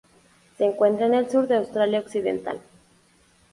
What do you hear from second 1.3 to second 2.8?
de Australia Occidental.